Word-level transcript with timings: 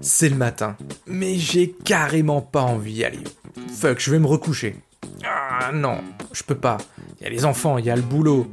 C'est 0.00 0.28
le 0.28 0.36
matin, 0.36 0.76
mais 1.06 1.36
j'ai 1.36 1.74
carrément 1.84 2.40
pas 2.40 2.62
envie 2.62 2.94
d'y 2.94 3.04
aller. 3.04 3.24
Fuck, 3.74 3.98
je 3.98 4.10
vais 4.10 4.18
me 4.18 4.26
recoucher. 4.26 4.76
Ah 5.24 5.70
non, 5.72 5.98
je 6.32 6.42
peux 6.42 6.54
pas. 6.54 6.78
Il 7.18 7.24
y 7.24 7.26
a 7.26 7.30
les 7.30 7.44
enfants, 7.44 7.78
il 7.78 7.84
y 7.84 7.90
a 7.90 7.96
le 7.96 8.02
boulot, 8.02 8.50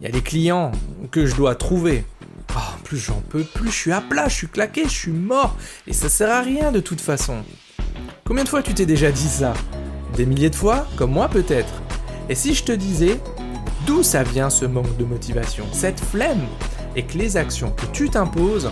il 0.00 0.04
y 0.04 0.06
a 0.06 0.10
les 0.10 0.22
clients 0.22 0.72
que 1.10 1.26
je 1.26 1.34
dois 1.34 1.54
trouver. 1.54 2.04
Oh, 2.54 2.76
plus 2.84 2.98
j'en 2.98 3.20
peux, 3.28 3.44
plus 3.44 3.70
je 3.70 3.76
suis 3.76 3.92
à 3.92 4.00
plat, 4.00 4.28
je 4.28 4.34
suis 4.34 4.48
claqué, 4.48 4.84
je 4.84 4.90
suis 4.90 5.12
mort, 5.12 5.56
et 5.86 5.92
ça 5.92 6.08
sert 6.08 6.30
à 6.30 6.40
rien 6.40 6.72
de 6.72 6.80
toute 6.80 7.00
façon. 7.00 7.42
Combien 8.26 8.44
de 8.44 8.48
fois 8.48 8.62
tu 8.62 8.74
t'es 8.74 8.86
déjà 8.86 9.10
dit 9.10 9.28
ça? 9.28 9.54
Des 10.16 10.26
milliers 10.26 10.50
de 10.50 10.56
fois? 10.56 10.86
Comme 10.96 11.12
moi 11.12 11.28
peut-être. 11.28 11.72
Et 12.28 12.34
si 12.34 12.54
je 12.54 12.64
te 12.64 12.72
disais 12.72 13.20
d'où 13.86 14.02
ça 14.02 14.22
vient 14.22 14.50
ce 14.50 14.64
manque 14.66 14.96
de 14.96 15.04
motivation, 15.04 15.64
cette 15.72 16.00
flemme, 16.00 16.46
et 16.96 17.04
que 17.04 17.16
les 17.16 17.36
actions 17.36 17.70
que 17.70 17.86
tu 17.86 18.10
t'imposes, 18.10 18.70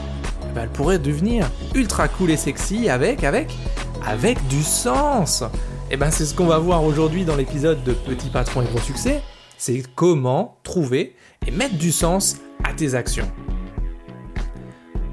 ben, 0.59 0.65
elles 0.65 0.73
pourraient 0.73 0.99
devenir 0.99 1.49
ultra 1.75 2.09
cool 2.09 2.31
et 2.31 2.37
sexy 2.37 2.89
avec, 2.89 3.23
avec, 3.23 3.57
avec 4.05 4.45
du 4.49 4.63
sens. 4.63 5.43
Et 5.91 5.95
eh 5.95 5.97
ben 5.97 6.11
c'est 6.11 6.27
ce 6.27 6.35
qu'on 6.35 6.47
va 6.47 6.59
voir 6.59 6.85
aujourd'hui 6.85 7.25
dans 7.25 7.37
l'épisode 7.37 7.83
de 7.85 7.93
Petit 7.93 8.29
patron 8.29 8.63
et 8.63 8.67
gros 8.67 8.81
succès. 8.81 9.23
C'est 9.57 9.83
comment 9.95 10.59
trouver 10.65 11.15
et 11.47 11.51
mettre 11.51 11.77
du 11.77 11.93
sens 11.93 12.39
à 12.65 12.73
tes 12.75 12.95
actions. 12.95 13.31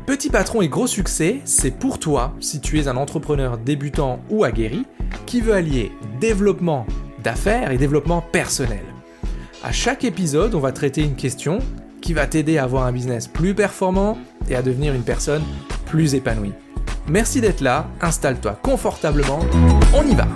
Petit 0.05 0.29
patron 0.29 0.61
et 0.61 0.67
gros 0.67 0.87
succès, 0.87 1.41
c'est 1.45 1.71
pour 1.71 1.99
toi 1.99 2.33
si 2.39 2.59
tu 2.59 2.79
es 2.79 2.87
un 2.87 2.97
entrepreneur 2.97 3.57
débutant 3.57 4.19
ou 4.29 4.43
aguerri 4.43 4.85
qui 5.25 5.41
veut 5.41 5.53
allier 5.53 5.91
développement 6.19 6.85
d'affaires 7.23 7.71
et 7.71 7.77
développement 7.77 8.21
personnel. 8.21 8.83
À 9.63 9.71
chaque 9.71 10.03
épisode, 10.03 10.55
on 10.55 10.59
va 10.59 10.71
traiter 10.71 11.01
une 11.01 11.15
question 11.15 11.59
qui 12.05 12.13
va 12.13 12.27
t'aider 12.27 12.59
à 12.59 12.65
avoir 12.65 12.85
un 12.85 12.91
business 12.91 13.27
plus 13.27 13.55
performant 13.55 14.19
et 14.47 14.55
à 14.55 14.61
devenir 14.61 14.93
une 14.93 15.01
personne 15.01 15.41
plus 15.87 16.13
épanouie. 16.13 16.53
Merci 17.07 17.41
d'être 17.41 17.61
là, 17.61 17.87
installe-toi 17.99 18.59
confortablement, 18.61 19.39
on 19.91 20.03
y 20.03 20.13
va 20.13 20.27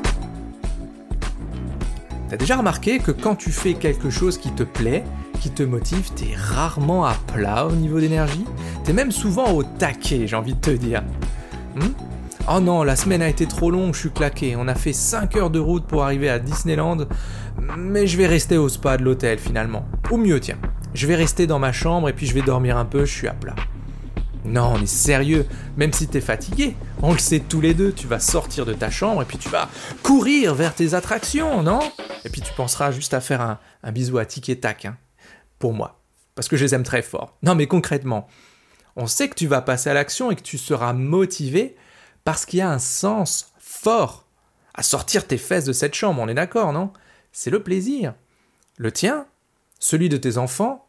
T'as 2.28 2.38
déjà 2.38 2.58
remarqué 2.58 2.98
que 2.98 3.11
quand 3.11 3.36
tu 3.36 3.52
fais 3.52 3.76
quelque 3.76 4.09
chose 4.09 4.39
qui 4.39 4.52
te 4.52 4.64
plaît, 4.64 5.03
qui 5.39 5.52
te 5.52 5.61
motive, 5.61 6.09
t'es 6.16 6.34
rarement 6.36 7.06
à 7.06 7.14
plat 7.34 7.67
au 7.67 7.72
niveau 7.72 8.00
d'énergie? 8.00 8.45
T'es 8.83 8.94
même 8.94 9.11
souvent 9.11 9.52
au 9.52 9.61
taquet, 9.61 10.26
j'ai 10.26 10.36
envie 10.36 10.56
de 10.56 10.59
te 10.59 10.72
dire. 10.72 11.04
Hmm? 11.76 11.92
Oh 12.52 12.59
non, 12.59 12.81
la 12.83 12.95
semaine 12.95 13.22
a 13.22 13.30
été 13.30 13.45
trop 13.45 13.70
longue, 13.70 13.94
je 13.94 14.00
suis 14.00 14.11
claqué. 14.11 14.56
On 14.58 14.67
a 14.67 14.76
fait 14.76 14.94
5 14.94 15.36
heures 15.36 15.50
de 15.52 15.59
route 15.59 15.86
pour 15.86 16.04
arriver 16.04 16.30
à 16.30 16.39
Disneyland, 16.39 17.06
mais 17.78 18.08
je 18.08 18.17
vais 18.17 18.26
rester 18.26 18.58
au 18.58 18.70
spa 18.70 18.98
de 18.98 19.04
l'hôtel 19.04 19.38
finalement. 19.38 19.86
Ou 20.11 20.17
mieux, 20.17 20.39
tiens, 20.39 20.58
je 20.94 21.08
vais 21.08 21.16
rester 21.16 21.48
dans 21.48 21.59
ma 21.59 21.72
chambre 21.72 22.09
et 22.09 22.14
puis 22.14 22.26
je 22.26 22.34
vais 22.34 22.42
dormir 22.42 22.78
un 22.78 22.86
peu, 22.86 23.06
je 23.06 23.14
suis 23.14 23.28
à 23.28 23.34
plat. 23.34 23.56
Non, 24.45 24.78
mais 24.80 24.88
sérieux, 24.88 25.45
même 25.78 25.94
si 25.94 26.08
t'es 26.08 26.22
fatigué, 26.22 26.76
on 27.02 27.12
le 27.12 27.20
sait 27.20 27.40
tous 27.40 27.62
les 27.62 27.73
deux, 27.73 27.92
tu 27.92 28.08
vas 28.08 28.20
sortir 28.20 28.66
de 28.66 28.73
ta 28.73 28.90
chambre 28.90 29.22
et 29.22 29.26
puis 29.26 29.38
tu 29.38 29.50
vas 29.50 29.70
courir 30.02 30.56
vers 30.56 30.73
tes 30.73 30.94
attractions, 30.94 31.62
non? 31.62 31.82
Et 32.26 32.30
puis 32.30 32.42
tu 32.42 32.54
penseras 32.54 32.92
juste 32.92 33.14
à 33.14 33.22
faire 33.22 33.42
un, 33.42 33.92
bisou 33.92 34.17
à 34.17 34.26
Tic 34.26 34.50
et 34.50 34.60
Tac, 34.60 34.86
hein, 34.86 34.98
pour 35.60 35.73
moi, 35.73 36.00
parce 36.36 36.48
que 36.48 36.58
je 36.58 36.64
les 36.64 36.73
aime 36.73 36.84
très 36.84 37.02
fort. 37.02 37.38
Non, 37.44 37.54
mais 37.54 37.67
concrètement, 37.67 38.28
on 38.95 39.08
sait 39.08 39.30
que 39.30 39.36
tu 39.36 39.45
vas 39.45 39.62
passer 39.62 39.90
à 39.90 39.94
l'action 39.94 40.32
et 40.32 40.36
que 40.36 40.42
tu 40.42 40.58
seras 40.58 40.94
motivé 40.94 41.76
parce 42.23 42.45
qu'il 42.45 42.60
y 42.60 42.62
a 42.62 42.72
un 42.72 42.80
sens 42.80 43.54
fort 43.60 44.26
à 44.73 44.84
sortir 44.84 45.28
tes 45.28 45.38
fesses 45.38 45.66
de 45.66 45.73
cette 45.73 45.94
chambre, 45.94 46.22
on 46.22 46.28
est 46.28 46.34
d'accord, 46.34 46.73
non? 46.73 46.92
C'est 47.32 47.52
le 47.52 47.62
plaisir. 47.62 48.14
Le 48.78 48.92
tien, 48.92 49.28
celui 49.80 50.10
de 50.10 50.18
tes 50.18 50.38
enfants, 50.38 50.86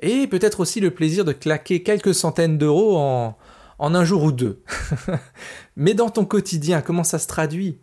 et 0.00 0.26
peut-être 0.26 0.60
aussi 0.60 0.80
le 0.80 0.90
plaisir 0.90 1.24
de 1.24 1.32
claquer 1.32 1.82
quelques 1.82 2.14
centaines 2.14 2.58
d'euros 2.58 2.96
en, 2.96 3.36
en 3.78 3.94
un 3.94 4.04
jour 4.04 4.22
ou 4.22 4.32
deux. 4.32 4.62
Mais 5.76 5.94
dans 5.94 6.10
ton 6.10 6.24
quotidien, 6.24 6.82
comment 6.82 7.04
ça 7.04 7.18
se 7.18 7.26
traduit? 7.26 7.78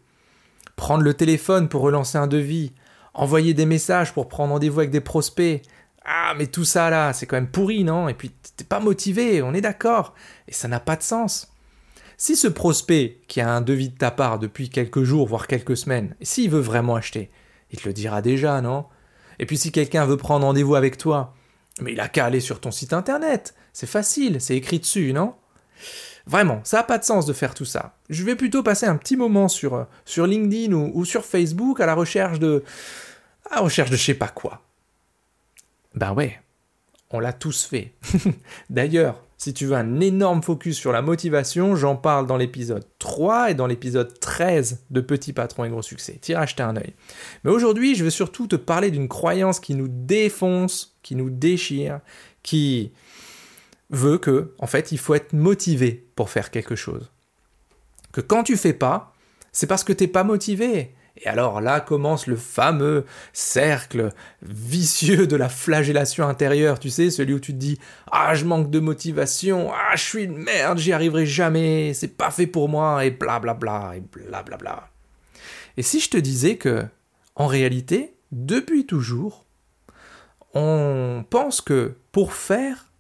Prendre 0.76 1.04
le 1.04 1.14
téléphone 1.14 1.70
pour 1.70 1.82
relancer 1.82 2.18
un 2.18 2.28
devis, 2.28 2.74
envoyer 3.14 3.54
des 3.54 3.66
messages 3.66 4.14
pour 4.14 4.28
prendre 4.28 4.54
rendez-vous 4.54 4.80
avec 4.80 4.92
des 4.92 5.02
prospects. 5.02 5.62
Ah, 6.04 6.34
mais 6.38 6.48
tout 6.48 6.66
ça 6.66 6.90
là, 6.90 7.14
c'est 7.14 7.28
quand 7.28 7.36
même 7.36 7.52
pourri, 7.52 7.84
non? 7.84 8.10
Et 8.10 8.14
puis 8.14 8.32
t'es 8.58 8.64
pas 8.64 8.80
motivé, 8.80 9.42
on 9.42 9.54
est 9.54 9.62
d'accord. 9.62 10.16
Et 10.48 10.54
ça 10.54 10.68
n'a 10.68 10.80
pas 10.80 10.96
de 10.96 11.04
sens. 11.04 11.52
Si 12.18 12.36
ce 12.36 12.48
prospect 12.48 13.22
qui 13.28 13.42
a 13.42 13.52
un 13.52 13.62
devis 13.62 13.90
de 13.90 13.98
ta 13.98 14.12
part 14.12 14.40
depuis 14.40 14.70
quelques 14.70 15.04
jours, 15.04 15.28
voire 15.28 15.48
quelques 15.48 15.78
semaines, 15.78 16.16
s'il 16.22 16.50
veut 16.50 16.60
vraiment 16.60 16.96
acheter, 16.96 17.32
il 17.72 17.80
te 17.80 17.88
le 17.88 17.94
dira 17.94 18.22
déjà, 18.22 18.62
non? 18.62 18.86
Et 19.42 19.46
puis 19.48 19.58
si 19.58 19.72
quelqu'un 19.72 20.06
veut 20.06 20.18
prendre 20.18 20.46
rendez-vous 20.46 20.76
avec 20.76 20.98
toi, 20.98 21.34
mais 21.82 21.94
il 21.94 22.00
a 22.00 22.08
qu'à 22.08 22.26
aller 22.26 22.40
sur 22.40 22.62
ton 22.62 22.70
site 22.70 22.94
internet. 22.94 23.56
C'est 23.74 23.88
facile, 23.88 24.40
c'est 24.40 24.56
écrit 24.56 24.80
dessus, 24.80 25.14
non? 25.14 25.34
Vraiment, 26.28 26.62
ça 26.64 26.78
n'a 26.78 26.84
pas 26.84 27.00
de 27.00 27.04
sens 27.04 27.26
de 27.26 27.34
faire 27.34 27.56
tout 27.56 27.66
ça. 27.66 27.96
Je 28.08 28.24
vais 28.24 28.36
plutôt 28.36 28.62
passer 28.62 28.86
un 28.86 28.96
petit 28.96 29.18
moment 29.18 29.48
sur, 29.48 29.74
euh, 29.74 29.84
sur 30.06 30.28
LinkedIn 30.28 30.74
ou, 30.74 31.04
sur 31.06 31.26
Facebook 31.26 31.82
à 31.82 31.88
la 31.88 31.96
recherche 31.96 32.38
de. 32.38 32.64
à 33.50 33.56
la 33.56 33.62
recherche 33.62 33.90
de 33.90 33.96
je 33.96 34.04
sais 34.04 34.14
pas 34.14 34.28
quoi. 34.28 34.62
Ben 35.96 36.14
ouais, 36.14 36.40
on 37.10 37.20
l'a 37.20 37.34
tous 37.34 37.66
fait. 37.66 37.94
D'ailleurs, 38.70 39.24
si 39.42 39.56
tu 39.56 39.66
veux 39.66 39.76
un 39.76 40.00
énorme 40.02 40.44
focus 40.44 40.78
sur 40.78 40.92
la 40.92 41.02
motivation, 41.02 41.76
j'en 41.76 41.96
parle 41.96 42.28
dans 42.28 42.38
l'épisode 42.38 42.86
3 43.00 43.50
et 43.50 43.54
dans 43.56 43.66
l'épisode 43.66 44.20
13 44.20 44.84
de 44.92 45.02
Petit 45.02 45.34
Patron 45.34 45.66
et 45.66 45.70
Gros 45.70 45.82
Succès. 45.82 46.20
Tire 46.22 46.38
acheter 46.38 46.62
un 46.62 46.78
œil. 46.78 46.94
Mais 47.44 47.50
aujourd'hui, 47.50 47.96
je 47.96 48.04
vais 48.04 48.12
surtout 48.12 48.46
te 48.46 48.56
parler 48.56 48.92
d'une 48.92 49.08
croyance 49.08 49.60
qui 49.60 49.74
nous 49.74 49.88
défonce, 49.90 50.96
qui 51.02 51.16
nous 51.16 51.32
déchire, 51.32 52.02
qui 52.44 52.92
veut 53.90 54.20
que, 54.20 54.54
en 54.60 54.68
fait, 54.68 54.92
il 54.92 55.00
faut 55.00 55.16
être 55.16 55.34
motivé 55.34 56.06
pour 56.16 56.30
faire 56.30 56.52
quelque 56.52 56.76
chose. 56.76 57.12
Que 58.12 58.22
quand 58.22 58.44
tu 58.44 58.58
fais 58.58 58.74
pas, 58.74 59.16
c'est 59.52 59.66
parce 59.66 59.84
que 59.84 59.92
tu 59.92 60.04
n'es 60.04 60.08
pas 60.08 60.24
motivé. 60.24 60.94
Et 61.18 61.28
alors 61.28 61.62
là 61.62 61.82
commence 61.82 62.28
le 62.28 62.36
fameux 62.36 63.06
cercle 63.34 64.12
vicieux 64.42 65.28
de 65.28 65.36
la 65.36 65.50
flagellation 65.50 66.28
intérieure, 66.28 66.80
tu 66.80 66.90
sais, 66.90 67.12
celui 67.12 67.34
où 67.34 67.40
tu 67.40 67.54
te 67.54 67.58
dis 67.58 67.78
Ah, 68.12 68.34
je 68.34 68.46
manque 68.46 68.70
de 68.70 68.80
motivation, 68.80 69.72
ah, 69.74 69.96
je 69.96 70.04
suis 70.04 70.24
une 70.24 70.38
merde, 70.38 70.78
j'y 70.78 70.94
arriverai 70.94 71.26
jamais, 71.26 71.94
c'est 71.94 72.16
pas 72.16 72.32
fait 72.32 72.48
pour 72.48 72.70
moi, 72.70 73.06
et 73.06 73.12
blablabla, 73.12 73.54
bla 73.54 73.90
bla, 73.90 73.98
et 73.98 74.02
blablabla. 74.02 74.58
Bla 74.58 74.58
bla. 74.58 74.90
Et 75.78 75.84
si 75.84 76.00
je 76.00 76.10
te 76.10 76.18
disais 76.18 76.58
que, 76.58 76.86
en 77.36 77.48
réalité, 77.48 78.16
depuis 78.32 78.86
toujours, 78.86 79.46
on 80.54 81.26
pense 81.30 81.62
que 81.62 81.96
pour 82.12 82.34
faire, 82.34 82.92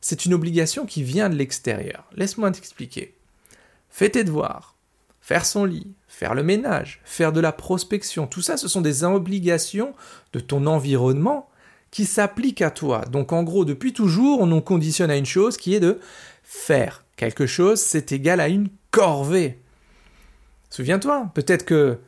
c'est 0.00 0.24
une 0.24 0.34
obligation 0.34 0.86
qui 0.86 1.02
vient 1.02 1.28
de 1.28 1.34
l'extérieur. 1.34 2.08
Laisse-moi 2.14 2.50
t'expliquer. 2.50 3.16
Fais 3.90 4.10
tes 4.10 4.24
devoirs, 4.24 4.76
faire 5.28 5.44
son 5.44 5.66
lit, 5.66 5.94
faire 6.08 6.34
le 6.34 6.42
ménage, 6.42 7.02
faire 7.04 7.34
de 7.34 7.40
la 7.40 7.52
prospection, 7.52 8.26
tout 8.26 8.40
ça, 8.40 8.56
ce 8.56 8.66
sont 8.66 8.80
des 8.80 9.04
obligations 9.04 9.92
de 10.32 10.40
ton 10.40 10.64
environnement 10.64 11.50
qui 11.90 12.06
s'appliquent 12.06 12.62
à 12.62 12.70
toi. 12.70 13.04
Donc 13.12 13.34
en 13.34 13.42
gros, 13.42 13.66
depuis 13.66 13.92
toujours, 13.92 14.40
on 14.40 14.46
nous 14.46 14.62
conditionne 14.62 15.10
à 15.10 15.18
une 15.18 15.26
chose 15.26 15.58
qui 15.58 15.74
est 15.74 15.80
de 15.80 16.00
faire 16.44 17.04
quelque 17.16 17.44
chose, 17.44 17.78
c'est 17.78 18.10
égal 18.12 18.40
à 18.40 18.48
une 18.48 18.70
corvée. 18.90 19.60
Souviens-toi, 20.70 21.30
peut-être 21.34 21.66
que 21.66 21.98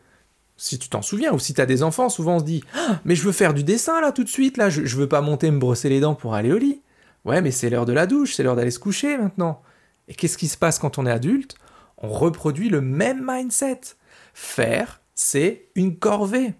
si 0.56 0.78
tu 0.78 0.88
t'en 0.88 1.02
souviens, 1.02 1.34
ou 1.34 1.38
si 1.38 1.52
tu 1.52 1.60
as 1.60 1.66
des 1.66 1.82
enfants, 1.82 2.08
souvent 2.08 2.36
on 2.36 2.38
se 2.38 2.44
dit 2.44 2.64
ah, 2.74 3.00
Mais 3.04 3.14
je 3.14 3.22
veux 3.22 3.32
faire 3.32 3.52
du 3.52 3.64
dessin 3.64 4.00
là 4.00 4.12
tout 4.12 4.24
de 4.24 4.30
suite, 4.30 4.56
là, 4.56 4.70
je, 4.70 4.86
je 4.86 4.96
veux 4.96 5.08
pas 5.10 5.20
monter 5.20 5.50
me 5.50 5.58
brosser 5.58 5.90
les 5.90 6.00
dents 6.00 6.14
pour 6.14 6.32
aller 6.32 6.52
au 6.52 6.58
lit. 6.58 6.80
Ouais, 7.26 7.42
mais 7.42 7.50
c'est 7.50 7.68
l'heure 7.68 7.84
de 7.84 7.92
la 7.92 8.06
douche, 8.06 8.32
c'est 8.34 8.42
l'heure 8.42 8.56
d'aller 8.56 8.70
se 8.70 8.78
coucher 8.78 9.18
maintenant. 9.18 9.60
Et 10.08 10.14
qu'est-ce 10.14 10.38
qui 10.38 10.48
se 10.48 10.56
passe 10.56 10.78
quand 10.78 10.96
on 10.96 11.04
est 11.04 11.10
adulte? 11.10 11.56
On 12.00 12.08
reproduit 12.08 12.68
le 12.68 12.80
même 12.80 13.24
mindset. 13.26 13.80
Faire, 14.34 15.00
c'est 15.14 15.68
une 15.74 15.98
corvée. 15.98 16.54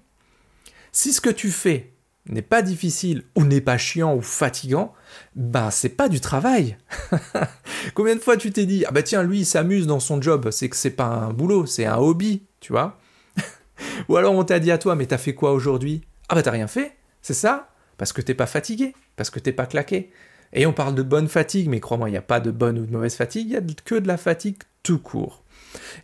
Si 0.93 1.13
ce 1.13 1.21
que 1.21 1.31
tu 1.31 1.51
fais 1.51 1.93
n'est 2.29 2.43
pas 2.43 2.63
difficile 2.63 3.25
ou 3.35 3.45
n'est 3.45 3.61
pas 3.61 3.79
chiant 3.79 4.15
ou 4.15 4.21
fatigant, 4.21 4.93
ben 5.35 5.71
c'est 5.71 5.91
pas 5.91 6.09
du 6.09 6.21
travail. 6.21 6.77
Combien 7.95 8.15
de 8.15 8.21
fois 8.21 8.37
tu 8.37 8.51
t'es 8.51 8.67
dit 8.67 8.85
ah 8.87 8.93
bah 8.93 9.03
tiens 9.03 9.23
lui 9.23 9.41
il 9.41 9.47
s'amuse 9.47 9.87
dans 9.87 10.01
son 10.01 10.21
job, 10.21 10.51
c'est 10.51 10.69
que 10.69 10.77
c'est 10.77 10.91
pas 10.91 11.07
un 11.07 11.33
boulot, 11.33 11.67
c'est 11.67 11.87
un 11.87 11.97
hobby, 11.97 12.43
tu 12.61 12.73
vois? 12.73 12.99
Ou 14.09 14.17
alors 14.17 14.35
on 14.35 14.45
t'a 14.45 14.61
dit 14.61 14.71
à 14.71 14.79
toi 14.79 14.95
mais 14.95 15.07
t'as 15.07 15.19
fait 15.19 15.35
quoi 15.35 15.53
aujourd'hui? 15.53 16.03
Ah 16.29 16.35
bah 16.35 16.43
t'as 16.43 16.51
rien 16.51 16.69
fait, 16.69 16.97
c'est 17.23 17.35
ça? 17.35 17.71
Parce 17.97 18.13
que 18.13 18.21
t'es 18.21 18.35
pas 18.35 18.47
fatigué, 18.47 18.95
parce 19.17 19.31
que 19.31 19.39
t'es 19.39 19.53
pas 19.53 19.67
claqué. 19.67 20.11
Et 20.53 20.67
on 20.67 20.73
parle 20.73 20.95
de 20.95 21.03
bonne 21.03 21.29
fatigue, 21.29 21.69
mais 21.69 21.81
crois-moi, 21.81 22.09
il 22.09 22.13
n'y 22.13 22.19
a 22.19 22.23
pas 22.23 22.41
de 22.41 22.51
bonne 22.51 22.79
ou 22.79 22.87
de 22.87 22.91
mauvaise 22.91 23.15
fatigue, 23.15 23.47
il 23.47 23.51
n'y 23.51 23.57
a 23.57 23.63
que 23.85 23.95
de 23.95 24.09
la 24.09 24.17
fatigue 24.17 24.57
tout 24.83 24.99
court. 24.99 25.43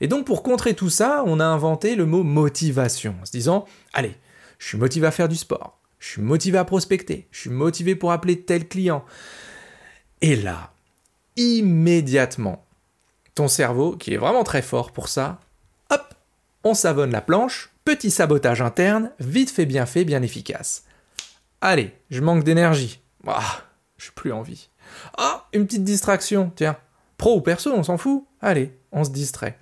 Et 0.00 0.08
donc 0.08 0.26
pour 0.26 0.43
contrer 0.43 0.75
tout 0.75 0.90
ça, 0.90 1.23
on 1.26 1.40
a 1.40 1.44
inventé 1.44 1.96
le 1.96 2.06
mot 2.06 2.23
motivation, 2.23 3.14
en 3.20 3.26
se 3.26 3.32
disant, 3.32 3.64
allez, 3.93 4.17
je 4.58 4.69
suis 4.69 4.78
motivé 4.78 5.06
à 5.06 5.11
faire 5.11 5.28
du 5.28 5.37
sport, 5.37 5.78
je 5.99 6.08
suis 6.08 6.23
motivé 6.23 6.58
à 6.58 6.64
prospecter, 6.64 7.26
je 7.31 7.40
suis 7.40 7.50
motivé 7.50 7.96
pour 7.96 8.12
appeler 8.12 8.40
tel 8.40 8.69
client. 8.69 9.05
Et 10.20 10.37
là, 10.37 10.73
immédiatement, 11.37 12.64
ton 13.34 13.49
cerveau, 13.49 13.96
qui 13.96 14.14
est 14.14 14.19
vraiment 14.19 14.44
très 14.44 14.62
fort 14.62 14.93
pour 14.93 15.08
ça, 15.08 15.40
hop, 15.90 16.14
on 16.64 16.75
savonne 16.75 17.11
la 17.11 17.20
planche, 17.20 17.70
petit 17.84 18.11
sabotage 18.11 18.62
interne, 18.62 19.11
vite 19.20 19.50
fait, 19.50 19.67
bien 19.67 19.87
fait, 19.87 20.05
bien 20.05 20.23
efficace. 20.23 20.84
Allez, 21.61 21.93
je 22.11 22.20
manque 22.20 22.44
d'énergie. 22.44 23.00
Ah, 23.26 23.62
j'ai 23.99 24.11
plus 24.14 24.32
envie. 24.32 24.69
Ah, 25.19 25.49
une 25.52 25.67
petite 25.67 25.84
distraction, 25.84 26.52
tiens, 26.55 26.76
Pro 27.17 27.37
ou 27.37 27.40
perso, 27.40 27.73
on 27.73 27.82
s'en 27.82 27.96
fout. 27.96 28.25
Allez, 28.46 28.70
on 28.93 29.02
se 29.02 29.10
distrait. 29.10 29.58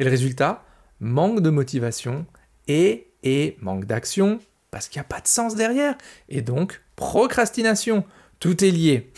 Et 0.00 0.04
le 0.04 0.10
résultat, 0.10 0.64
manque 0.98 1.38
de 1.38 1.50
motivation 1.50 2.26
et, 2.66 3.06
et 3.22 3.56
manque 3.60 3.84
d'action, 3.84 4.40
parce 4.72 4.88
qu'il 4.88 4.98
n'y 4.98 5.04
a 5.04 5.08
pas 5.08 5.20
de 5.20 5.28
sens 5.28 5.54
derrière. 5.54 5.96
Et 6.28 6.42
donc, 6.42 6.82
procrastination. 6.96 8.04
Tout 8.40 8.64
est 8.64 8.72
lié. 8.72 9.12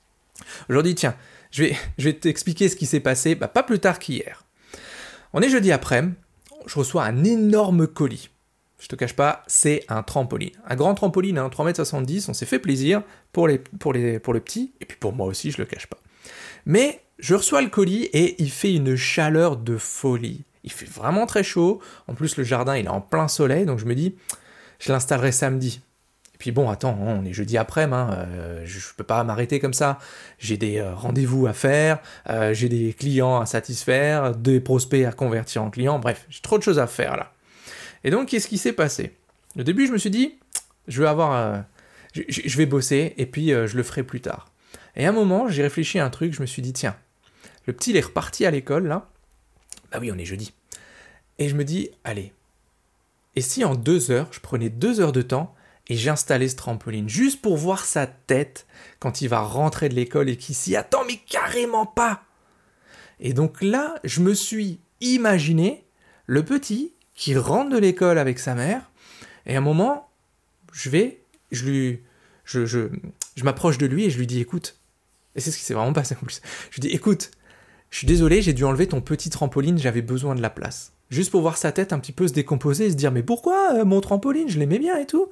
Aujourd'hui, 0.68 0.94
tiens, 0.94 1.16
je 1.50 1.64
vais, 1.64 1.76
je 1.96 2.10
vais 2.10 2.12
t'expliquer 2.12 2.68
ce 2.68 2.76
qui 2.76 2.84
s'est 2.84 3.00
passé, 3.00 3.34
bah, 3.34 3.48
pas 3.48 3.62
plus 3.62 3.78
tard 3.78 3.98
qu'hier. 3.98 4.44
On 5.32 5.40
est 5.40 5.48
jeudi 5.48 5.72
après, 5.72 6.04
je 6.66 6.78
reçois 6.78 7.04
un 7.04 7.24
énorme 7.24 7.86
colis. 7.86 8.28
Je 8.80 8.88
te 8.88 8.96
cache 8.96 9.16
pas, 9.16 9.44
c'est 9.46 9.82
un 9.88 10.02
trampoline. 10.02 10.52
Un 10.66 10.76
grand 10.76 10.94
trampoline, 10.94 11.38
hein, 11.38 11.48
3m70, 11.48 12.26
on 12.28 12.34
s'est 12.34 12.44
fait 12.44 12.58
plaisir 12.58 13.02
pour, 13.32 13.48
les, 13.48 13.56
pour, 13.56 13.94
les, 13.94 14.18
pour 14.18 14.34
le 14.34 14.40
petit, 14.40 14.74
et 14.82 14.84
puis 14.84 14.98
pour 15.00 15.14
moi 15.14 15.26
aussi, 15.26 15.50
je 15.52 15.56
le 15.56 15.64
cache 15.64 15.86
pas. 15.86 15.96
Mais 16.66 17.00
je 17.22 17.36
reçois 17.36 17.62
le 17.62 17.68
colis 17.68 18.10
et 18.12 18.34
il 18.42 18.50
fait 18.50 18.74
une 18.74 18.96
chaleur 18.96 19.56
de 19.56 19.76
folie. 19.76 20.42
Il 20.64 20.72
fait 20.72 20.90
vraiment 20.90 21.24
très 21.24 21.44
chaud. 21.44 21.80
En 22.08 22.14
plus, 22.14 22.36
le 22.36 22.42
jardin, 22.42 22.74
est 22.74 22.88
en 22.88 23.00
plein 23.00 23.28
soleil, 23.28 23.64
donc 23.64 23.78
je 23.78 23.84
me 23.84 23.94
dis, 23.94 24.16
je 24.80 24.92
l'installerai 24.92 25.30
samedi. 25.30 25.80
Et 26.34 26.38
puis 26.38 26.50
bon, 26.50 26.68
attends, 26.68 26.98
hein, 27.00 27.20
on 27.20 27.24
est 27.24 27.32
jeudi 27.32 27.56
après, 27.56 27.84
hein, 27.84 28.10
euh, 28.12 28.62
je 28.64 28.80
peux 28.96 29.04
pas 29.04 29.22
m'arrêter 29.22 29.60
comme 29.60 29.72
ça. 29.72 30.00
J'ai 30.40 30.56
des 30.56 30.78
euh, 30.78 30.96
rendez-vous 30.96 31.46
à 31.46 31.52
faire, 31.52 32.00
euh, 32.28 32.54
j'ai 32.54 32.68
des 32.68 32.92
clients 32.92 33.40
à 33.40 33.46
satisfaire, 33.46 34.34
des 34.34 34.58
prospects 34.58 35.04
à 35.04 35.12
convertir 35.12 35.62
en 35.62 35.70
clients, 35.70 36.00
bref, 36.00 36.26
j'ai 36.28 36.40
trop 36.40 36.58
de 36.58 36.64
choses 36.64 36.80
à 36.80 36.88
faire 36.88 37.16
là. 37.16 37.32
Et 38.02 38.10
donc, 38.10 38.28
qu'est-ce 38.30 38.48
qui 38.48 38.58
s'est 38.58 38.72
passé? 38.72 39.12
Au 39.56 39.62
début, 39.62 39.86
je 39.86 39.92
me 39.92 39.98
suis 39.98 40.10
dit, 40.10 40.40
je 40.88 41.00
vais 41.00 41.08
avoir, 41.08 41.62
je, 42.14 42.56
vais 42.56 42.66
bosser 42.66 43.14
et 43.16 43.26
puis 43.26 43.50
je 43.50 43.76
le 43.76 43.82
ferai 43.84 44.02
plus 44.02 44.20
tard. 44.20 44.50
Et 44.96 45.06
à 45.06 45.10
un 45.10 45.12
moment, 45.12 45.46
j'ai 45.46 45.62
réfléchi 45.62 46.00
à 46.00 46.04
un 46.04 46.10
truc, 46.10 46.34
je 46.34 46.40
me 46.40 46.46
suis 46.46 46.62
dit, 46.62 46.72
tiens, 46.72 46.96
le 47.66 47.72
petit 47.72 47.90
il 47.90 47.96
est 47.96 48.00
reparti 48.00 48.46
à 48.46 48.50
l'école 48.50 48.86
là. 48.86 49.08
Bah 49.90 49.98
oui, 50.00 50.10
on 50.12 50.18
est 50.18 50.24
jeudi. 50.24 50.54
Et 51.38 51.48
je 51.48 51.54
me 51.54 51.64
dis, 51.64 51.90
allez, 52.04 52.32
et 53.36 53.40
si 53.40 53.64
en 53.64 53.74
deux 53.74 54.10
heures, 54.10 54.28
je 54.30 54.40
prenais 54.40 54.68
deux 54.68 55.00
heures 55.00 55.12
de 55.12 55.22
temps 55.22 55.54
et 55.88 55.96
j'installais 55.96 56.48
ce 56.48 56.56
trampoline, 56.56 57.08
juste 57.08 57.42
pour 57.42 57.56
voir 57.56 57.84
sa 57.84 58.06
tête 58.06 58.66
quand 59.00 59.20
il 59.20 59.28
va 59.28 59.40
rentrer 59.40 59.88
de 59.88 59.94
l'école 59.94 60.28
et 60.28 60.36
qu'il 60.36 60.54
s'y 60.54 60.76
attend, 60.76 61.04
mais 61.06 61.16
carrément 61.16 61.86
pas 61.86 62.24
Et 63.20 63.32
donc 63.32 63.62
là, 63.62 63.96
je 64.04 64.20
me 64.20 64.34
suis 64.34 64.80
imaginé 65.00 65.84
le 66.26 66.44
petit 66.44 66.94
qui 67.14 67.36
rentre 67.36 67.70
de 67.70 67.78
l'école 67.78 68.18
avec 68.18 68.38
sa 68.38 68.54
mère, 68.54 68.90
et 69.44 69.54
à 69.54 69.58
un 69.58 69.62
moment, 69.62 70.08
je 70.72 70.88
vais, 70.88 71.20
je 71.50 71.64
lui, 71.64 72.00
je, 72.44 72.64
je, 72.64 72.88
je 73.36 73.44
m'approche 73.44 73.76
de 73.78 73.86
lui 73.86 74.04
et 74.04 74.10
je 74.10 74.18
lui 74.18 74.26
dis, 74.26 74.40
écoute, 74.40 74.76
et 75.34 75.40
c'est 75.40 75.50
ce 75.50 75.58
qui 75.58 75.64
s'est 75.64 75.74
vraiment 75.74 75.92
passé 75.92 76.14
en 76.14 76.24
plus, 76.24 76.40
je 76.70 76.80
lui 76.80 76.88
dis, 76.88 76.94
écoute, 76.94 77.32
je 77.92 77.98
suis 77.98 78.06
désolé, 78.08 78.42
j'ai 78.42 78.52
dû 78.52 78.64
enlever 78.64 78.88
ton 78.88 79.00
petit 79.00 79.30
trampoline, 79.30 79.78
j'avais 79.78 80.02
besoin 80.02 80.34
de 80.34 80.42
la 80.42 80.50
place 80.50 80.92
juste 81.12 81.30
pour 81.30 81.42
voir 81.42 81.58
sa 81.58 81.72
tête 81.72 81.92
un 81.92 81.98
petit 81.98 82.12
peu 82.12 82.26
se 82.26 82.32
décomposer 82.32 82.86
et 82.86 82.90
se 82.90 82.96
dire 82.96 83.12
mais 83.12 83.22
pourquoi 83.22 83.74
euh, 83.74 83.84
mon 83.84 84.00
trampoline, 84.00 84.48
je 84.48 84.58
l'aimais 84.58 84.78
bien 84.78 84.98
et 84.98 85.06
tout? 85.06 85.28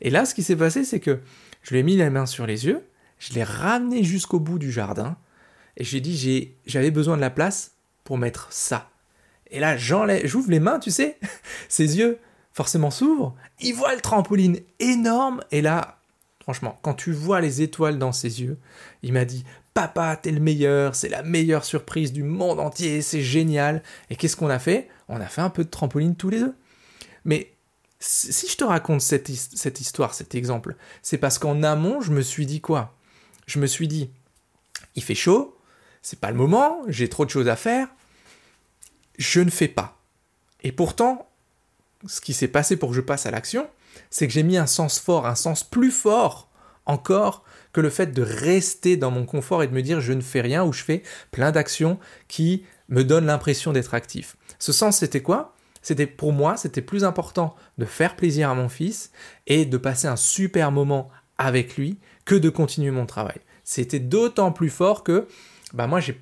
Et 0.00 0.10
là, 0.10 0.24
ce 0.24 0.34
qui 0.34 0.42
s'est 0.42 0.56
passé, 0.56 0.84
c'est 0.84 1.00
que 1.00 1.20
je 1.62 1.70
lui 1.70 1.80
ai 1.80 1.82
mis 1.82 1.96
la 1.96 2.10
main 2.10 2.26
sur 2.26 2.46
les 2.46 2.66
yeux, 2.66 2.82
je 3.18 3.34
l'ai 3.34 3.44
ramené 3.44 4.02
jusqu'au 4.02 4.40
bout 4.40 4.58
du 4.58 4.72
jardin, 4.72 5.16
et 5.76 5.84
j'ai 5.84 6.00
dit 6.00 6.54
j'avais 6.66 6.90
besoin 6.90 7.16
de 7.16 7.20
la 7.20 7.30
place 7.30 7.72
pour 8.04 8.16
mettre 8.16 8.48
ça. 8.50 8.90
Et 9.50 9.60
là, 9.60 9.76
j'ouvre 9.76 10.50
les 10.50 10.60
mains, 10.60 10.78
tu 10.78 10.90
sais, 10.90 11.18
ses 11.68 11.98
yeux 11.98 12.18
forcément 12.52 12.90
s'ouvrent, 12.90 13.36
il 13.60 13.74
voit 13.74 13.94
le 13.94 14.00
trampoline 14.00 14.58
énorme, 14.80 15.42
et 15.50 15.60
là, 15.60 15.97
franchement, 16.48 16.78
quand 16.80 16.94
tu 16.94 17.12
vois 17.12 17.42
les 17.42 17.60
étoiles 17.60 17.98
dans 17.98 18.10
ses 18.10 18.40
yeux, 18.40 18.56
il 19.02 19.12
m'a 19.12 19.26
dit 19.26 19.44
Papa, 19.74 20.16
t'es 20.16 20.30
le 20.30 20.40
meilleur, 20.40 20.94
c'est 20.94 21.10
la 21.10 21.22
meilleure 21.22 21.62
surprise 21.62 22.10
du 22.10 22.22
monde 22.22 22.58
entier, 22.58 23.02
c'est 23.02 23.20
génial. 23.20 23.82
Et 24.08 24.16
qu'est-ce 24.16 24.34
qu'on 24.34 24.48
a 24.48 24.58
fait? 24.58 24.88
On 25.10 25.20
a 25.20 25.26
fait 25.26 25.42
un 25.42 25.50
peu 25.50 25.62
de 25.62 25.68
trampoline 25.68 26.16
tous 26.16 26.30
les 26.30 26.40
deux. 26.40 26.54
Mais 27.26 27.52
si 28.00 28.48
je 28.48 28.56
te 28.56 28.64
raconte 28.64 29.02
cette, 29.02 29.28
cette 29.28 29.82
histoire, 29.82 30.14
cet 30.14 30.34
exemple, 30.34 30.76
c'est 31.02 31.18
parce 31.18 31.38
qu'en 31.38 31.62
amont, 31.62 32.00
je 32.00 32.12
me 32.12 32.22
suis 32.22 32.46
dit 32.46 32.62
quoi? 32.62 32.96
Je 33.46 33.58
me 33.58 33.66
suis 33.66 33.86
dit, 33.86 34.08
il 34.94 35.02
fait 35.02 35.14
chaud, 35.14 35.54
c'est 36.00 36.18
pas 36.18 36.30
le 36.30 36.36
moment, 36.38 36.80
j'ai 36.88 37.10
trop 37.10 37.26
de 37.26 37.30
choses 37.30 37.48
à 37.48 37.56
faire, 37.56 37.88
je 39.18 39.40
ne 39.40 39.50
fais 39.50 39.68
pas. 39.68 40.00
Et 40.62 40.72
pourtant, 40.72 41.27
ce 42.06 42.20
qui 42.20 42.32
s'est 42.32 42.48
passé 42.48 42.76
pour 42.76 42.90
que 42.90 42.96
je 42.96 43.00
passe 43.00 43.26
à 43.26 43.30
l'action, 43.30 43.68
c'est 44.10 44.26
que 44.26 44.32
j'ai 44.32 44.42
mis 44.42 44.56
un 44.56 44.66
sens 44.66 44.98
fort, 44.98 45.26
un 45.26 45.34
sens 45.34 45.64
plus 45.64 45.90
fort 45.90 46.50
encore 46.86 47.44
que 47.72 47.80
le 47.80 47.90
fait 47.90 48.12
de 48.12 48.22
rester 48.22 48.96
dans 48.96 49.10
mon 49.10 49.26
confort 49.26 49.62
et 49.62 49.66
de 49.66 49.74
me 49.74 49.82
dire 49.82 50.00
je 50.00 50.12
ne 50.12 50.20
fais 50.20 50.40
rien 50.40 50.64
ou 50.64 50.72
je 50.72 50.82
fais 50.82 51.02
plein 51.30 51.52
d'actions 51.52 51.98
qui 52.26 52.64
me 52.88 53.04
donnent 53.04 53.26
l'impression 53.26 53.72
d'être 53.72 53.94
actif. 53.94 54.36
Ce 54.58 54.72
sens, 54.72 54.98
c'était 54.98 55.22
quoi? 55.22 55.54
C'était 55.82 56.06
pour 56.06 56.32
moi, 56.32 56.56
c'était 56.56 56.82
plus 56.82 57.04
important 57.04 57.54
de 57.76 57.84
faire 57.84 58.16
plaisir 58.16 58.50
à 58.50 58.54
mon 58.54 58.68
fils 58.68 59.12
et 59.46 59.64
de 59.64 59.76
passer 59.76 60.08
un 60.08 60.16
super 60.16 60.72
moment 60.72 61.10
avec 61.36 61.76
lui 61.76 61.98
que 62.24 62.34
de 62.34 62.50
continuer 62.50 62.90
mon 62.90 63.06
travail. 63.06 63.38
C'était 63.64 64.00
d'autant 64.00 64.50
plus 64.50 64.70
fort 64.70 65.04
que 65.04 65.28
bah 65.74 65.86
moi 65.86 66.00
j'ai 66.00 66.20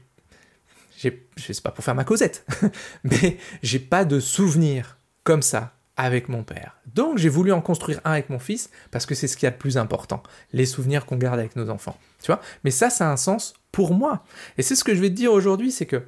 j'ai 0.99 1.28
sais 1.37 1.61
pas 1.62 1.70
pour 1.70 1.84
faire 1.84 1.94
ma 1.94 2.05
causette, 2.05 2.44
mais 3.05 3.38
j'ai 3.62 3.78
pas 3.78 4.05
de 4.05 4.19
souvenir 4.19 4.95
comme 5.26 5.43
ça 5.43 5.73
avec 5.96 6.28
mon 6.28 6.44
père. 6.44 6.76
Donc 6.94 7.19
j'ai 7.19 7.28
voulu 7.28 7.52
en 7.52 7.61
construire 7.61 8.00
un 8.05 8.12
avec 8.12 8.31
mon 8.31 8.38
fils 8.38 8.70
parce 8.93 9.06
que 9.06 9.17
c'est 9.17 9.26
ce 9.26 9.37
qui 9.37 9.44
y 9.44 9.49
a 9.49 9.50
de 9.50 9.56
plus 9.56 9.76
important, 9.76 10.23
les 10.52 10.67
souvenirs 10.67 11.05
qu'on 11.05 11.17
garde 11.17 11.40
avec 11.40 11.56
nos 11.56 11.69
enfants. 11.69 11.99
Tu 12.23 12.28
vois? 12.28 12.40
Mais 12.62 12.70
ça, 12.70 12.90
ça 12.90 13.08
a 13.08 13.12
un 13.12 13.17
sens 13.17 13.55
pour 13.73 13.93
moi. 13.93 14.23
Et 14.56 14.62
c'est 14.62 14.76
ce 14.76 14.84
que 14.84 14.94
je 14.94 15.00
vais 15.00 15.11
te 15.11 15.14
dire 15.14 15.32
aujourd'hui, 15.32 15.73
c'est 15.73 15.84
que 15.84 16.05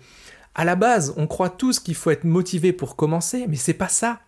à 0.54 0.64
la 0.64 0.76
base, 0.76 1.14
on 1.16 1.26
croit 1.26 1.50
tous 1.50 1.80
qu'il 1.80 1.96
faut 1.96 2.12
être 2.12 2.22
motivé 2.22 2.72
pour 2.72 2.94
commencer, 2.94 3.46
mais 3.48 3.56
c'est 3.56 3.74
pas 3.74 3.88
ça. 3.88 4.20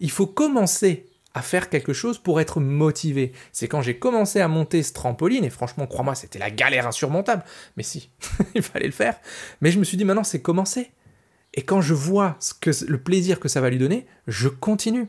Il 0.00 0.10
faut 0.10 0.26
commencer 0.26 1.06
à 1.32 1.42
faire 1.42 1.68
quelque 1.68 1.92
chose 1.92 2.18
pour 2.18 2.40
être 2.40 2.58
motivé. 2.58 3.32
C'est 3.52 3.68
quand 3.68 3.82
j'ai 3.82 3.96
commencé 3.96 4.40
à 4.40 4.48
monter 4.48 4.82
ce 4.82 4.92
trampoline, 4.92 5.44
et 5.44 5.50
franchement, 5.50 5.86
crois-moi, 5.86 6.16
c'était 6.16 6.40
la 6.40 6.50
galère 6.50 6.88
insurmontable. 6.88 7.44
Mais 7.76 7.84
si, 7.84 8.10
il 8.56 8.62
fallait 8.62 8.86
le 8.86 8.92
faire. 8.92 9.14
Mais 9.60 9.70
je 9.70 9.78
me 9.78 9.84
suis 9.84 9.96
dit, 9.96 10.04
maintenant, 10.04 10.24
c'est 10.24 10.42
commencer. 10.42 10.90
Et 11.54 11.62
quand 11.62 11.80
je 11.80 11.94
vois 11.94 12.38
le 12.86 12.98
plaisir 12.98 13.40
que 13.40 13.48
ça 13.48 13.60
va 13.60 13.70
lui 13.70 13.78
donner, 13.78 14.06
je 14.26 14.48
continue. 14.48 15.08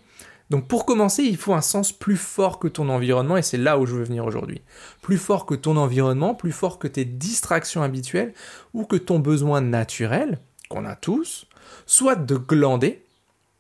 Donc 0.49 0.67
pour 0.67 0.85
commencer, 0.85 1.23
il 1.23 1.38
faut 1.38 1.53
un 1.53 1.61
sens 1.61 1.93
plus 1.93 2.17
fort 2.17 2.59
que 2.59 2.67
ton 2.67 2.89
environnement, 2.89 3.38
et 3.38 3.41
c'est 3.41 3.57
là 3.57 3.79
où 3.79 3.85
je 3.85 3.95
veux 3.95 4.03
venir 4.03 4.25
aujourd'hui. 4.25 4.61
Plus 5.01 5.17
fort 5.17 5.45
que 5.45 5.55
ton 5.55 5.77
environnement, 5.77 6.35
plus 6.35 6.51
fort 6.51 6.77
que 6.77 6.89
tes 6.89 7.05
distractions 7.05 7.83
habituelles, 7.83 8.33
ou 8.73 8.83
que 8.83 8.97
ton 8.97 9.19
besoin 9.19 9.61
naturel, 9.61 10.39
qu'on 10.69 10.85
a 10.85 10.95
tous, 10.95 11.47
soit 11.85 12.15
de 12.15 12.36
glander, 12.36 13.05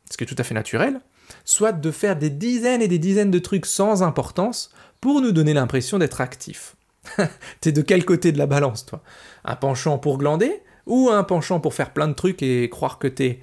ce 0.09 0.17
qui 0.17 0.25
est 0.25 0.27
tout 0.27 0.35
à 0.37 0.43
fait 0.43 0.53
naturel, 0.53 0.99
soit 1.45 1.71
de 1.71 1.91
faire 1.91 2.17
des 2.17 2.29
dizaines 2.29 2.81
et 2.81 2.87
des 2.87 2.99
dizaines 2.99 3.31
de 3.31 3.39
trucs 3.39 3.67
sans 3.67 4.03
importance 4.03 4.71
pour 4.99 5.21
nous 5.21 5.31
donner 5.31 5.53
l'impression 5.53 5.97
d'être 5.97 6.19
actif. 6.19 6.75
T'es 7.61 7.71
de 7.71 7.81
quel 7.81 8.03
côté 8.05 8.31
de 8.31 8.37
la 8.37 8.47
balance, 8.47 8.85
toi? 8.85 9.01
Un 9.45 9.55
penchant 9.55 9.97
pour 9.97 10.17
glander 10.17 10.61
ou 10.91 11.09
un 11.09 11.23
penchant 11.23 11.61
pour 11.61 11.73
faire 11.73 11.93
plein 11.93 12.09
de 12.09 12.13
trucs 12.13 12.43
et 12.43 12.69
croire 12.69 12.99
que 12.99 13.07
t'es 13.07 13.39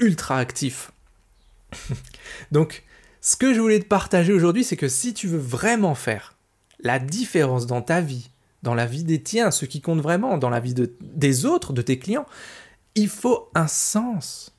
ultra 0.00 0.36
actif. 0.36 0.92
Donc, 2.52 2.84
ce 3.22 3.36
que 3.36 3.54
je 3.54 3.60
voulais 3.60 3.80
te 3.80 3.86
partager 3.86 4.34
aujourd'hui, 4.34 4.64
c'est 4.64 4.76
que 4.76 4.88
si 4.88 5.14
tu 5.14 5.26
veux 5.26 5.38
vraiment 5.38 5.94
faire 5.94 6.36
la 6.78 6.98
différence 6.98 7.66
dans 7.66 7.80
ta 7.80 8.02
vie, 8.02 8.28
dans 8.62 8.74
la 8.74 8.84
vie 8.84 9.04
des 9.04 9.22
tiens, 9.22 9.50
ce 9.50 9.64
qui 9.64 9.80
compte 9.80 10.02
vraiment, 10.02 10.36
dans 10.36 10.50
la 10.50 10.60
vie 10.60 10.74
des 11.00 11.46
autres, 11.46 11.72
de 11.72 11.80
tes 11.80 11.98
clients, 11.98 12.26
il 12.94 13.08
faut 13.08 13.48
un 13.54 13.66
sens. 13.66 14.54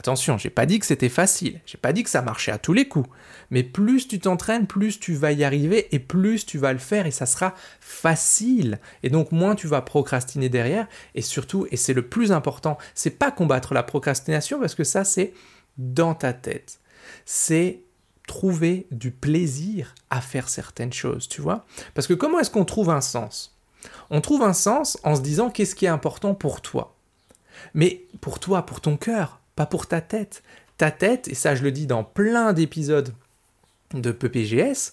Attention, 0.00 0.38
j'ai 0.38 0.48
pas 0.48 0.64
dit 0.64 0.78
que 0.78 0.86
c'était 0.86 1.10
facile, 1.10 1.60
j'ai 1.66 1.76
pas 1.76 1.92
dit 1.92 2.02
que 2.02 2.08
ça 2.08 2.22
marchait 2.22 2.52
à 2.52 2.56
tous 2.56 2.72
les 2.72 2.88
coups, 2.88 3.10
mais 3.50 3.62
plus 3.62 4.08
tu 4.08 4.18
t'entraînes, 4.18 4.66
plus 4.66 4.98
tu 4.98 5.12
vas 5.12 5.32
y 5.32 5.44
arriver 5.44 5.94
et 5.94 5.98
plus 5.98 6.46
tu 6.46 6.56
vas 6.56 6.72
le 6.72 6.78
faire 6.78 7.04
et 7.04 7.10
ça 7.10 7.26
sera 7.26 7.54
facile. 7.82 8.78
Et 9.02 9.10
donc 9.10 9.30
moins 9.30 9.54
tu 9.54 9.66
vas 9.66 9.82
procrastiner 9.82 10.48
derrière 10.48 10.86
et 11.14 11.20
surtout, 11.20 11.66
et 11.70 11.76
c'est 11.76 11.92
le 11.92 12.08
plus 12.08 12.32
important, 12.32 12.78
c'est 12.94 13.18
pas 13.18 13.30
combattre 13.30 13.74
la 13.74 13.82
procrastination 13.82 14.58
parce 14.58 14.74
que 14.74 14.84
ça 14.84 15.04
c'est 15.04 15.34
dans 15.76 16.14
ta 16.14 16.32
tête. 16.32 16.80
C'est 17.26 17.80
trouver 18.26 18.86
du 18.90 19.10
plaisir 19.10 19.94
à 20.08 20.22
faire 20.22 20.48
certaines 20.48 20.94
choses, 20.94 21.28
tu 21.28 21.42
vois 21.42 21.66
Parce 21.92 22.06
que 22.06 22.14
comment 22.14 22.38
est-ce 22.38 22.50
qu'on 22.50 22.64
trouve 22.64 22.88
un 22.88 23.02
sens? 23.02 23.54
On 24.08 24.22
trouve 24.22 24.44
un 24.44 24.54
sens 24.54 24.96
en 25.04 25.14
se 25.14 25.20
disant 25.20 25.50
qu'est-ce 25.50 25.74
qui 25.74 25.84
est 25.84 25.88
important 25.88 26.34
pour 26.34 26.62
toi. 26.62 26.96
Mais 27.74 28.06
pour 28.22 28.40
toi, 28.40 28.64
pour 28.64 28.80
ton 28.80 28.96
cœur, 28.96 29.40
pour 29.66 29.86
ta 29.86 30.00
tête. 30.00 30.42
Ta 30.76 30.90
tête, 30.90 31.28
et 31.28 31.34
ça 31.34 31.54
je 31.54 31.62
le 31.62 31.72
dis 31.72 31.86
dans 31.86 32.04
plein 32.04 32.52
d'épisodes 32.52 33.12
de 33.94 34.12
PPGS, 34.12 34.92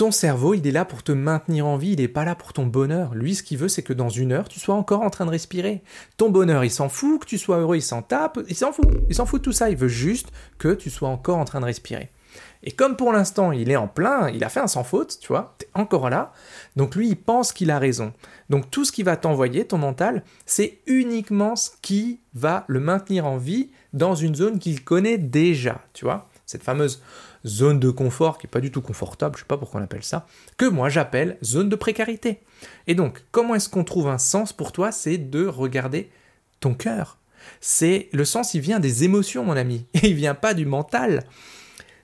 ton 0.00 0.10
cerveau, 0.10 0.54
il 0.54 0.66
est 0.66 0.72
là 0.72 0.86
pour 0.86 1.02
te 1.02 1.12
maintenir 1.12 1.66
en 1.66 1.76
vie, 1.76 1.90
il 1.90 2.00
n'est 2.00 2.08
pas 2.08 2.24
là 2.24 2.34
pour 2.34 2.54
ton 2.54 2.64
bonheur. 2.64 3.14
Lui, 3.14 3.34
ce 3.34 3.42
qu'il 3.42 3.58
veut, 3.58 3.68
c'est 3.68 3.82
que 3.82 3.92
dans 3.92 4.08
une 4.08 4.32
heure, 4.32 4.48
tu 4.48 4.58
sois 4.58 4.74
encore 4.74 5.02
en 5.02 5.10
train 5.10 5.26
de 5.26 5.30
respirer. 5.30 5.82
Ton 6.16 6.30
bonheur, 6.30 6.64
il 6.64 6.70
s'en 6.70 6.88
fout, 6.88 7.20
que 7.20 7.26
tu 7.26 7.36
sois 7.36 7.58
heureux, 7.58 7.76
il 7.76 7.82
s'en 7.82 8.00
tape, 8.00 8.38
il 8.48 8.56
s'en 8.56 8.72
fout. 8.72 8.88
Il 9.10 9.14
s'en 9.14 9.26
fout 9.26 9.42
de 9.42 9.44
tout 9.44 9.52
ça, 9.52 9.68
il 9.68 9.76
veut 9.76 9.88
juste 9.88 10.28
que 10.56 10.72
tu 10.72 10.88
sois 10.88 11.10
encore 11.10 11.36
en 11.36 11.44
train 11.44 11.60
de 11.60 11.66
respirer. 11.66 12.10
Et 12.62 12.72
comme 12.72 12.96
pour 12.96 13.12
l'instant, 13.12 13.52
il 13.52 13.70
est 13.70 13.76
en 13.76 13.88
plein, 13.88 14.28
il 14.28 14.44
a 14.44 14.50
fait 14.50 14.60
un 14.60 14.66
sans 14.66 14.84
faute, 14.84 15.18
tu 15.20 15.28
vois, 15.28 15.54
t'es 15.58 15.68
encore 15.74 16.10
là, 16.10 16.32
donc 16.76 16.94
lui, 16.94 17.08
il 17.08 17.16
pense 17.16 17.52
qu'il 17.52 17.70
a 17.70 17.78
raison. 17.78 18.12
Donc 18.50 18.70
tout 18.70 18.84
ce 18.84 18.92
qui 18.92 19.02
va 19.02 19.16
t'envoyer, 19.16 19.66
ton 19.66 19.78
mental, 19.78 20.22
c'est 20.44 20.78
uniquement 20.86 21.56
ce 21.56 21.70
qui 21.80 22.20
va 22.34 22.64
le 22.68 22.80
maintenir 22.80 23.26
en 23.26 23.38
vie 23.38 23.70
dans 23.94 24.14
une 24.14 24.34
zone 24.34 24.58
qu'il 24.58 24.84
connaît 24.84 25.16
déjà, 25.16 25.80
tu 25.94 26.04
vois, 26.04 26.28
cette 26.44 26.62
fameuse 26.62 27.02
zone 27.46 27.80
de 27.80 27.90
confort 27.90 28.36
qui 28.36 28.46
n'est 28.46 28.50
pas 28.50 28.60
du 28.60 28.70
tout 28.70 28.82
confortable, 28.82 29.36
je 29.36 29.42
sais 29.42 29.46
pas 29.46 29.56
pourquoi 29.56 29.80
on 29.80 29.84
appelle 29.84 30.02
ça, 30.02 30.26
que 30.58 30.66
moi 30.66 30.90
j'appelle 30.90 31.38
zone 31.42 31.70
de 31.70 31.76
précarité. 31.76 32.40
Et 32.86 32.94
donc, 32.94 33.22
comment 33.30 33.54
est-ce 33.54 33.70
qu'on 33.70 33.84
trouve 33.84 34.08
un 34.08 34.18
sens 34.18 34.52
pour 34.52 34.72
toi? 34.72 34.92
C'est 34.92 35.16
de 35.16 35.46
regarder 35.46 36.10
ton 36.60 36.74
cœur. 36.74 37.16
C'est 37.62 38.10
le 38.12 38.26
sens, 38.26 38.52
il 38.52 38.60
vient 38.60 38.80
des 38.80 39.04
émotions, 39.04 39.44
mon 39.44 39.56
ami, 39.56 39.86
il 40.02 40.14
vient 40.14 40.34
pas 40.34 40.52
du 40.52 40.66
mental 40.66 41.24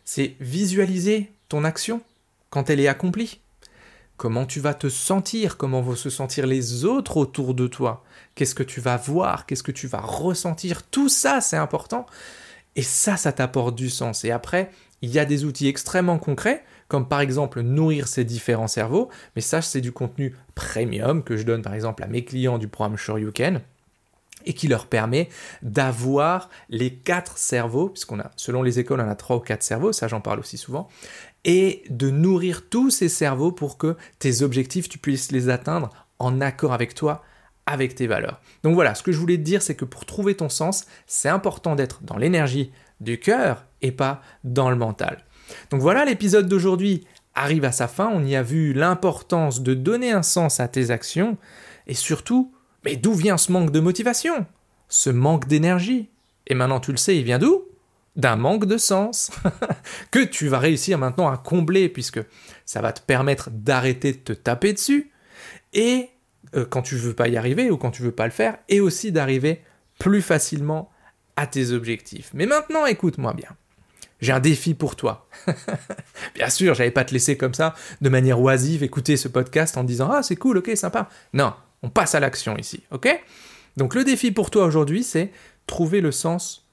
c'est 0.07 0.37
visualiser 0.41 1.31
ton 1.51 1.65
action 1.65 2.01
quand 2.49 2.71
elle 2.71 2.81
est 2.81 2.89
accomplie. 2.89 3.41
Comment 4.17 4.47
tu 4.47 4.61
vas 4.61 4.73
te 4.73 4.89
sentir, 4.89 5.59
comment 5.59 5.83
vont 5.83 5.95
se 5.95 6.09
sentir 6.09 6.47
les 6.47 6.87
autres 6.87 7.19
autour 7.19 7.53
de 7.53 7.67
toi, 7.67 8.03
qu'est-ce 8.35 8.55
que 8.55 8.63
tu 8.63 8.81
vas 8.81 8.97
voir, 8.97 9.45
qu'est-ce 9.45 9.63
que 9.63 9.73
tu 9.73 9.89
vas 9.89 10.01
ressentir, 10.01 10.85
tout 10.85 11.11
ça 11.11 11.43
c'est 11.43 11.59
important. 11.59 12.07
Et 12.77 12.83
ça, 12.83 13.17
ça 13.17 13.33
t'apporte 13.33 13.75
du 13.75 13.89
sens. 13.89 14.25
Et 14.25 14.31
après, 14.31 14.71
il 15.01 15.11
y 15.11 15.19
a 15.19 15.25
des 15.25 15.45
outils 15.45 15.67
extrêmement 15.67 16.19
concrets, 16.19 16.63
comme 16.89 17.09
par 17.09 17.21
exemple 17.21 17.61
nourrir 17.61 18.07
ces 18.07 18.25
différents 18.25 18.69
cerveaux, 18.69 19.11
mais 19.35 19.43
ça 19.43 19.61
c'est 19.61 19.81
du 19.81 19.93
contenu 19.93 20.35
premium 20.55 21.23
que 21.23 21.37
je 21.37 21.43
donne 21.43 21.63
par 21.63 21.75
exemple 21.75 22.03
à 22.03 22.07
mes 22.07 22.25
clients 22.25 22.59
du 22.59 22.69
programme 22.69 22.97
Shoryuken 22.97 23.61
et 24.47 24.55
qui 24.55 24.69
leur 24.69 24.87
permet 24.87 25.29
d'avoir 25.63 26.49
les 26.69 26.95
quatre 26.95 27.37
cerveaux, 27.37 27.91
puisqu'on 27.91 28.21
a, 28.21 28.31
selon 28.37 28.63
les 28.63 28.79
écoles, 28.79 29.01
on 29.01 29.09
a 29.09 29.15
trois 29.15 29.37
ou 29.37 29.41
quatre 29.41 29.63
cerveaux, 29.63 29.93
ça 29.93 30.09
j'en 30.09 30.21
parle 30.21 30.41
aussi 30.41 30.57
souvent, 30.57 30.89
et 31.45 31.85
de 31.91 32.11
nourrir 32.11 32.69
tous 32.69 32.91
ces 32.91 33.09
cerveaux 33.09 33.53
pour 33.53 33.77
que 33.77 33.97
tes 34.19 34.43
objectifs, 34.43 34.89
tu 34.89 34.99
puisses 34.99 35.33
les 35.33 35.49
atteindre 35.49 35.91
en 36.19 36.41
accord 36.41 36.73
avec 36.73 36.95
toi, 36.95 37.23
avec 37.67 37.95
tes 37.95 38.07
valeurs. 38.07 38.41
Donc 38.63 38.75
voilà, 38.75 38.95
ce 38.95 39.03
que 39.03 39.13
je 39.13 39.19
voulais 39.19 39.37
te 39.37 39.43
dire, 39.43 39.61
c'est 39.63 39.75
que 39.75 39.85
pour 39.85 40.07
trouver 40.07 40.35
ton 40.37 40.49
sens, 40.49 40.87
c'est 41.07 41.29
important 41.29 41.75
d'être 41.75 42.03
dans 42.03 42.17
l'énergie 42.17 42.71
du 43.01 43.19
cœur 43.19 43.65
et 43.83 43.93
pas 43.93 44.23
dans 44.45 44.71
le 44.71 44.77
mental. 44.77 45.25
Donc 45.71 45.81
voilà, 45.81 46.05
l'épisode 46.05 46.49
d'aujourd'hui 46.49 47.07
arrive 47.35 47.65
à 47.65 47.73
sa 47.73 47.87
fin, 47.87 48.09
on 48.13 48.25
y 48.25 48.35
a 48.35 48.43
vu 48.43 48.73
l'importance 48.73 49.63
de 49.63 49.75
donner 49.75 50.11
un 50.11 50.23
sens 50.23 50.59
à 50.59 50.69
tes 50.69 50.91
actions 50.91 51.37
et 51.87 51.95
surtout 51.95 52.53
mais 52.87 52.95
d'où 52.95 53.15
vient 53.15 53.37
ce 53.37 53.51
manque 53.51 53.73
de 53.73 53.81
motivation? 53.81 54.47
Ce 54.89 55.11
manque 55.11 55.49
d'énergie? 55.49 56.09
Et 56.47 56.55
maintenant 56.55 56.79
tu 56.79 56.93
le 56.93 56.97
sais, 56.97 57.17
il 57.17 57.25
vient 57.25 57.41
d'où? 57.41 57.65
D'un 58.15 58.37
manque 58.37 58.65
de 58.65 58.79
sens 58.79 59.33
que 60.13 60.21
tu 60.21 60.47
vas 60.47 60.61
réussir 60.61 60.97
maintenant 60.97 61.29
à 61.29 61.37
combler 61.37 61.89
puisque 61.89 62.21
ça 62.65 62.81
va 62.81 62.93
te 62.93 63.01
permettre 63.01 63.51
d'arrêter 63.51 64.13
de 64.13 64.19
te 64.19 64.33
taper 64.33 64.73
dessus 64.73 65.11
et 65.73 66.11
euh, 66.55 66.65
quand 66.65 66.83
tu 66.83 66.95
veux 66.95 67.13
pas 67.13 67.27
y 67.27 67.37
arriver 67.37 67.73
ou 67.73 67.77
quand 67.77 67.91
tu 67.91 68.03
veux 68.03 68.13
pas 68.13 68.27
le 68.27 68.31
faire 68.31 68.57
et 68.69 68.79
aussi 68.79 69.11
d'arriver 69.11 69.63
plus 69.99 70.23
facilement 70.23 70.89
à 71.35 71.49
tes 71.49 71.73
objectifs. 71.73 72.31
Mais 72.35 72.47
maintenant 72.47 72.87
écoute-moi 72.87 73.35
bien. 73.35 73.51
J'ai 74.21 74.33
un 74.33 74.41
défi 74.41 74.75
pour 74.75 74.95
toi. 74.95 75.29
Bien 76.37 76.49
sûr, 76.49 76.75
j'allais 76.75 76.93
pas 76.93 77.05
te 77.05 77.13
laisser 77.13 77.37
comme 77.37 77.53
ça, 77.53 77.75
de 78.01 78.09
manière 78.09 78.41
oisive, 78.41 78.83
écouter 78.83 79.17
ce 79.17 79.29
podcast 79.29 79.77
en 79.77 79.85
disant 79.85 80.11
Ah, 80.11 80.23
c'est 80.23 80.37
cool, 80.37 80.57
ok, 80.57 80.71
sympa. 80.75 81.11
Non, 81.35 81.53
on 81.83 81.91
passe 81.91 82.15
à 82.15 82.21
l'action 82.21 82.57
ici, 82.57 82.83
ok? 82.91 83.09
Donc 83.77 83.95
le 83.95 84.05
défi 84.05 84.31
pour 84.31 84.51
toi 84.51 84.65
aujourd'hui, 84.65 85.03
c'est 85.03 85.33
trouver 85.67 86.01
le 86.01 86.13
sens 86.13 86.67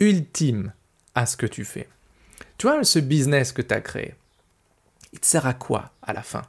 ultime 0.00 0.72
à 1.14 1.26
ce 1.26 1.36
que 1.36 1.46
tu 1.46 1.64
fais. 1.64 1.88
Tu 2.56 2.66
vois, 2.66 2.82
ce 2.84 2.98
business 2.98 3.52
que 3.52 3.62
tu 3.62 3.74
as 3.74 3.80
créé, 3.80 4.14
il 5.12 5.20
te 5.20 5.26
sert 5.26 5.46
à 5.46 5.54
quoi 5.54 5.92
à 6.02 6.12
la 6.12 6.22
fin? 6.22 6.42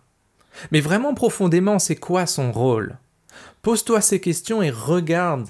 Mais 0.72 0.82
vraiment 0.82 1.14
profondément, 1.14 1.80
c'est 1.80 1.96
quoi 1.96 2.26
son 2.26 2.52
rôle? 2.52 2.98
Pose-toi 3.62 4.02
ces 4.02 4.20
questions 4.20 4.62
et 4.62 4.72
regarde 4.72 5.50